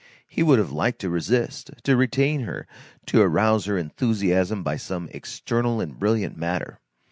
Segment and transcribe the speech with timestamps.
[0.27, 2.65] He would have liked to resist, to retain her,
[3.05, 6.79] to arouse her enthusiasm by some external and brilliant matter.